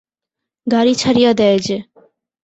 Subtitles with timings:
[0.67, 1.77] গাড়ি ছাড়িয়া দেয় যে!